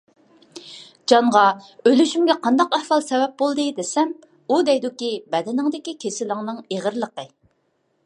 [1.11, 1.43] جانغا:
[1.91, 4.17] «ئۆلۈشۈمگە قانداق ئەھۋال سەۋەب بولدى؟» دېسەم،
[4.49, 7.33] ئۇ دەيدۇكى: «بەدىنىڭدىكى كېسىلىڭنىڭ ئېغىرلىقى».